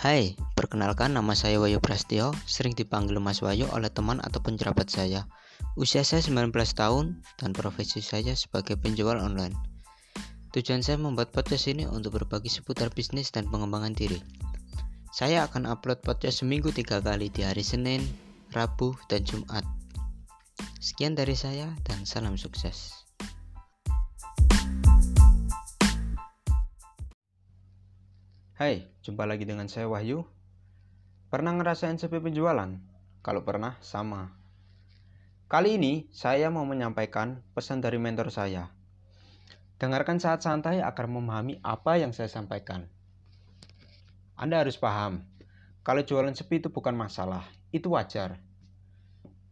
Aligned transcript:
Hai, 0.00 0.32
perkenalkan 0.56 1.12
nama 1.12 1.36
saya 1.36 1.60
Wayu 1.60 1.76
Prastio, 1.76 2.32
sering 2.48 2.72
dipanggil 2.72 3.20
Mas 3.20 3.44
Wayu 3.44 3.68
oleh 3.68 3.92
teman 3.92 4.16
atau 4.24 4.40
penjerabat 4.40 4.88
saya. 4.88 5.28
Usia 5.76 6.00
saya 6.08 6.24
19 6.24 6.56
tahun 6.56 7.20
dan 7.36 7.52
profesi 7.52 8.00
saya 8.00 8.32
sebagai 8.32 8.80
penjual 8.80 9.20
online. 9.20 9.52
Tujuan 10.56 10.80
saya 10.80 10.96
membuat 10.96 11.36
podcast 11.36 11.68
ini 11.68 11.84
untuk 11.84 12.16
berbagi 12.16 12.48
seputar 12.48 12.88
bisnis 12.96 13.28
dan 13.28 13.44
pengembangan 13.52 13.92
diri. 13.92 14.16
Saya 15.12 15.44
akan 15.44 15.68
upload 15.68 16.00
podcast 16.00 16.40
seminggu 16.40 16.72
tiga 16.72 17.04
kali 17.04 17.28
di 17.28 17.44
hari 17.44 17.60
Senin, 17.60 18.00
Rabu, 18.56 18.96
dan 19.12 19.20
Jumat. 19.28 19.68
Sekian 20.80 21.12
dari 21.12 21.36
saya 21.36 21.76
dan 21.84 22.08
salam 22.08 22.40
sukses. 22.40 23.09
Hai, 28.60 28.84
jumpa 29.00 29.24
lagi 29.24 29.48
dengan 29.48 29.72
saya 29.72 29.88
Wahyu. 29.88 30.20
Pernah 31.32 31.56
ngerasain 31.56 31.96
sepi 31.96 32.20
penjualan? 32.20 32.68
Kalau 33.24 33.40
pernah, 33.40 33.80
sama. 33.80 34.36
Kali 35.48 35.80
ini 35.80 36.12
saya 36.12 36.52
mau 36.52 36.68
menyampaikan 36.68 37.40
pesan 37.56 37.80
dari 37.80 37.96
mentor 37.96 38.28
saya. 38.28 38.68
Dengarkan 39.80 40.20
saat 40.20 40.44
santai 40.44 40.84
agar 40.84 41.08
memahami 41.08 41.56
apa 41.64 42.04
yang 42.04 42.12
saya 42.12 42.28
sampaikan. 42.28 42.84
Anda 44.36 44.60
harus 44.60 44.76
paham, 44.76 45.24
kalau 45.80 46.04
jualan 46.04 46.36
sepi 46.36 46.60
itu 46.60 46.68
bukan 46.68 46.92
masalah, 46.92 47.48
itu 47.72 47.88
wajar. 47.88 48.44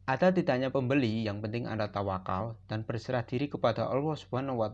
Ada 0.05 0.37
tidaknya 0.37 0.69
pembeli, 0.69 1.25
yang 1.25 1.41
penting 1.41 1.65
Anda 1.65 1.89
tawakal 1.89 2.61
dan 2.69 2.85
berserah 2.85 3.25
diri 3.25 3.49
kepada 3.49 3.89
Allah 3.89 4.21
Subhanahu 4.21 4.61
wa. 4.61 4.69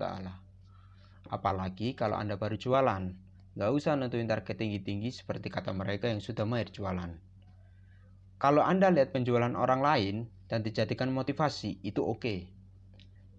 Apalagi 1.30 1.95
kalau 1.95 2.19
Anda 2.19 2.34
baru 2.34 2.58
jualan, 2.58 3.23
Gak 3.55 3.70
usah 3.70 3.94
nentuin 3.94 4.27
target 4.27 4.58
tinggi-tinggi 4.58 5.14
seperti 5.14 5.47
kata 5.47 5.70
mereka 5.70 6.10
yang 6.10 6.19
sudah 6.19 6.42
mahir 6.42 6.74
jualan. 6.74 7.14
Kalau 8.42 8.66
Anda 8.66 8.91
lihat 8.91 9.14
penjualan 9.14 9.55
orang 9.55 9.80
lain 9.80 10.16
dan 10.50 10.66
dijadikan 10.66 11.14
motivasi, 11.14 11.78
itu 11.86 12.02
oke. 12.02 12.19
Okay. 12.19 12.38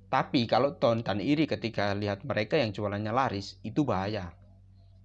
Tapi 0.08 0.48
kalau 0.48 0.80
ton 0.80 1.04
dan 1.04 1.20
iri 1.20 1.44
ketika 1.44 1.92
lihat 1.92 2.24
mereka 2.24 2.56
yang 2.56 2.72
jualannya 2.72 3.12
laris, 3.12 3.60
itu 3.68 3.84
bahaya. 3.84 4.32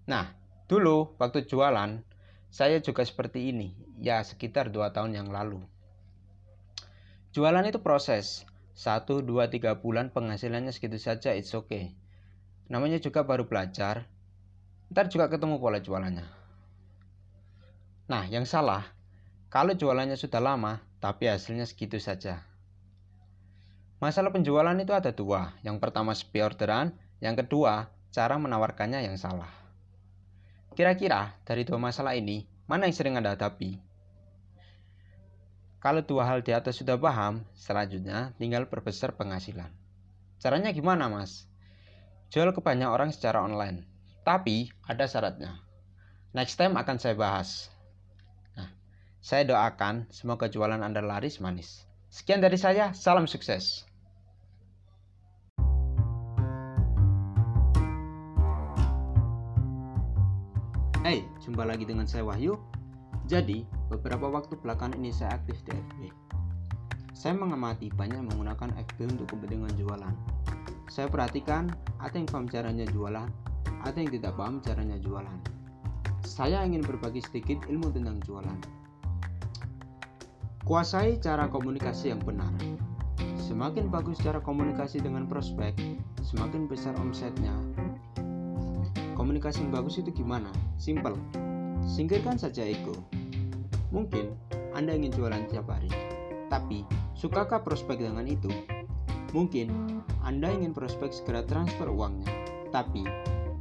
Nah, 0.07 0.31
dulu 0.71 1.19
waktu 1.19 1.43
jualan, 1.43 2.07
saya 2.47 2.79
juga 2.79 3.03
seperti 3.03 3.51
ini, 3.51 3.75
ya 3.99 4.23
sekitar 4.23 4.71
2 4.71 4.95
tahun 4.95 5.19
yang 5.19 5.29
lalu. 5.35 5.59
Jualan 7.35 7.67
itu 7.67 7.83
proses, 7.83 8.47
1, 8.79 9.27
2, 9.27 9.27
3 9.27 9.83
bulan 9.83 10.15
penghasilannya 10.15 10.71
segitu 10.71 11.03
saja, 11.03 11.35
it's 11.35 11.51
okay. 11.55 11.99
Namanya 12.71 13.03
juga 13.03 13.27
baru 13.27 13.51
belajar, 13.51 14.07
ntar 14.91 15.07
juga 15.07 15.31
ketemu 15.31 15.63
pola 15.63 15.79
jualannya. 15.79 16.27
Nah, 18.11 18.27
yang 18.27 18.43
salah, 18.43 18.91
kalau 19.47 19.75
jualannya 19.75 20.19
sudah 20.19 20.43
lama, 20.43 20.83
tapi 20.99 21.31
hasilnya 21.31 21.63
segitu 21.67 22.03
saja. 22.03 22.43
Masalah 24.03 24.33
penjualan 24.33 24.75
itu 24.81 24.91
ada 24.91 25.13
dua. 25.13 25.53
Yang 25.61 25.77
pertama 25.79 26.17
sepi 26.17 26.41
orderan, 26.41 26.97
yang 27.21 27.37
kedua 27.37 27.93
cara 28.11 28.41
menawarkannya 28.41 29.05
yang 29.07 29.15
salah. 29.21 29.51
Kira-kira 30.73 31.37
dari 31.45 31.69
dua 31.69 31.77
masalah 31.77 32.17
ini, 32.17 32.49
mana 32.65 32.87
yang 32.89 32.97
sering 32.97 33.19
Anda 33.19 33.37
hadapi? 33.37 33.77
Kalau 35.83 36.05
dua 36.05 36.31
hal 36.31 36.47
di 36.47 36.55
atas 36.55 36.79
sudah 36.79 36.95
paham, 37.01 37.43
selanjutnya 37.57 38.37
tinggal 38.37 38.69
perbesar 38.71 39.17
penghasilan. 39.17 39.73
Caranya 40.41 40.71
gimana 40.73 41.11
mas? 41.11 41.51
Jual 42.31 42.55
ke 42.55 42.63
banyak 42.63 42.87
orang 42.87 43.11
secara 43.11 43.43
online. 43.43 43.90
Tapi 44.31 44.71
ada 44.87 45.11
syaratnya. 45.11 45.59
Next 46.39 46.55
time 46.55 46.79
akan 46.79 47.03
saya 47.03 47.19
bahas. 47.19 47.67
Nah, 48.55 48.71
saya 49.19 49.43
doakan 49.43 50.07
semoga 50.15 50.47
jualan 50.47 50.79
Anda 50.79 51.03
laris 51.03 51.43
manis. 51.43 51.83
Sekian 52.15 52.39
dari 52.39 52.55
saya, 52.55 52.95
salam 52.95 53.27
sukses. 53.27 53.83
Hey, 61.03 61.27
jumpa 61.43 61.67
lagi 61.67 61.83
dengan 61.83 62.07
saya 62.07 62.23
Wahyu. 62.23 62.55
Jadi, 63.27 63.67
beberapa 63.91 64.31
waktu 64.31 64.55
belakangan 64.63 64.95
ini 64.95 65.11
saya 65.11 65.43
aktif 65.43 65.59
di 65.67 65.75
FB. 65.75 65.99
Saya 67.19 67.35
mengamati 67.35 67.91
banyak 67.91 68.23
menggunakan 68.31 68.79
FB 68.95 69.11
untuk 69.11 69.35
kepentingan 69.35 69.75
jualan. 69.75 70.15
Saya 70.87 71.11
perhatikan 71.11 71.75
ada 71.99 72.15
yang 72.15 72.31
paham 72.31 72.47
caranya 72.47 72.87
jualan, 72.87 73.50
ada 73.85 73.97
yang 73.97 74.13
tidak 74.13 74.37
paham 74.37 74.61
caranya 74.61 75.01
jualan. 75.01 75.39
Saya 76.25 76.63
ingin 76.65 76.85
berbagi 76.85 77.25
sedikit 77.25 77.65
ilmu 77.69 77.93
tentang 77.97 78.21
jualan. 78.25 78.59
Kuasai 80.69 81.19
cara 81.19 81.49
komunikasi 81.49 82.13
yang 82.13 82.23
benar. 82.23 82.53
Semakin 83.41 83.91
bagus 83.91 84.21
cara 84.23 84.39
komunikasi 84.39 85.03
dengan 85.03 85.27
prospek, 85.27 85.75
semakin 86.23 86.71
besar 86.71 86.95
omsetnya. 87.01 87.51
Komunikasi 89.19 89.67
yang 89.67 89.73
bagus 89.75 89.99
itu 89.99 90.15
gimana? 90.15 90.53
Simple. 90.79 91.19
Singkirkan 91.83 92.39
saja 92.39 92.63
ego. 92.63 92.95
Mungkin 93.91 94.39
Anda 94.71 94.95
ingin 94.95 95.11
jualan 95.11 95.51
tiap 95.51 95.67
hari, 95.67 95.91
tapi 96.47 96.87
sukakah 97.19 97.67
prospek 97.67 97.99
dengan 98.07 98.31
itu? 98.31 98.47
Mungkin 99.35 99.99
Anda 100.23 100.55
ingin 100.55 100.71
prospek 100.71 101.11
segera 101.11 101.43
transfer 101.43 101.91
uangnya, 101.91 102.31
tapi 102.71 103.03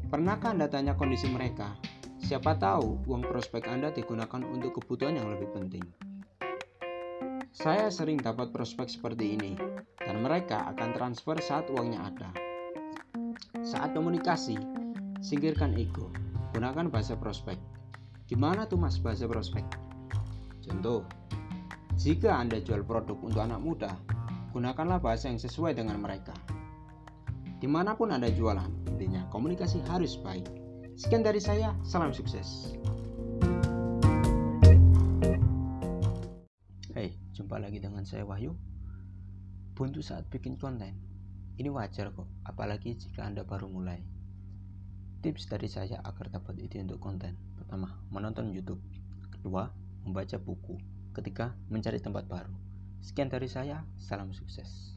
Pernahkah 0.10 0.58
Anda 0.58 0.66
tanya 0.66 0.98
kondisi 0.98 1.30
mereka? 1.30 1.78
Siapa 2.18 2.58
tahu 2.58 3.06
uang 3.06 3.30
prospek 3.30 3.70
Anda 3.70 3.94
digunakan 3.94 4.42
untuk 4.42 4.82
kebutuhan 4.82 5.22
yang 5.22 5.30
lebih 5.30 5.54
penting. 5.54 5.86
Saya 7.54 7.94
sering 7.94 8.18
dapat 8.18 8.50
prospek 8.50 8.90
seperti 8.90 9.38
ini, 9.38 9.54
dan 10.02 10.26
mereka 10.26 10.66
akan 10.74 10.98
transfer 10.98 11.38
saat 11.38 11.70
uangnya 11.70 12.10
ada. 12.10 12.30
Saat 13.62 13.94
komunikasi, 13.94 14.58
singkirkan 15.22 15.78
ego, 15.78 16.10
gunakan 16.58 16.90
bahasa 16.90 17.14
prospek. 17.14 17.62
Gimana 18.26 18.66
tuh 18.66 18.82
mas 18.82 18.98
bahasa 18.98 19.30
prospek? 19.30 19.62
Contoh, 20.66 21.06
jika 22.02 22.34
Anda 22.34 22.58
jual 22.58 22.82
produk 22.82 23.22
untuk 23.22 23.46
anak 23.46 23.62
muda, 23.62 23.94
gunakanlah 24.58 24.98
bahasa 24.98 25.30
yang 25.30 25.38
sesuai 25.38 25.78
dengan 25.78 26.02
mereka. 26.02 26.34
Di 27.60 27.68
mana 27.68 27.92
pun 27.92 28.08
Anda 28.08 28.32
jualan, 28.32 28.88
intinya 28.88 29.28
komunikasi 29.28 29.84
harus 29.92 30.16
baik. 30.16 30.48
Sekian 30.96 31.28
dari 31.28 31.44
saya, 31.44 31.76
salam 31.84 32.16
sukses. 32.16 32.72
Hey, 36.96 37.20
jumpa 37.36 37.60
lagi 37.60 37.84
dengan 37.84 38.08
saya 38.08 38.24
Wahyu. 38.24 38.56
Buntu 39.76 40.00
saat 40.00 40.32
bikin 40.32 40.56
konten. 40.56 40.96
Ini 41.60 41.68
wajar 41.68 42.16
kok, 42.16 42.32
apalagi 42.48 42.96
jika 42.96 43.28
Anda 43.28 43.44
baru 43.44 43.68
mulai. 43.68 44.00
Tips 45.20 45.52
dari 45.52 45.68
saya 45.68 46.00
agar 46.08 46.32
dapat 46.32 46.64
ide 46.64 46.80
untuk 46.80 47.04
konten. 47.04 47.36
Pertama, 47.60 47.92
menonton 48.08 48.56
YouTube. 48.56 48.80
Kedua, 49.36 49.68
membaca 50.08 50.40
buku. 50.40 50.80
Ketiga, 51.12 51.52
mencari 51.68 52.00
tempat 52.00 52.24
baru. 52.24 52.56
Sekian 53.04 53.28
dari 53.28 53.52
saya, 53.52 53.84
salam 54.00 54.32
sukses. 54.32 54.88